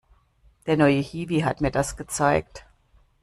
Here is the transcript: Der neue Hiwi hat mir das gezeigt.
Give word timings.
Der 0.65 0.77
neue 0.77 0.99
Hiwi 0.99 1.41
hat 1.43 1.61
mir 1.61 1.69
das 1.69 1.95
gezeigt. 1.95 2.65